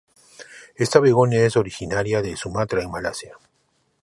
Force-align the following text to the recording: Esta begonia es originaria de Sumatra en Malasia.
Esta 0.73 0.99
begonia 0.99 1.45
es 1.45 1.55
originaria 1.55 2.23
de 2.23 2.35
Sumatra 2.35 2.81
en 2.81 2.89
Malasia. 2.89 3.37